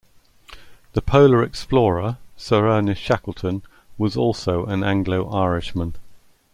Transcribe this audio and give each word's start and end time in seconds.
The 0.93 1.01
polar 1.03 1.43
explorer 1.43 2.17
Sir 2.35 2.67
Ernest 2.67 2.99
Shackleton 2.99 3.61
was 3.99 4.17
also 4.17 4.65
an 4.65 4.83
Anglo-Irishman. 4.83 5.93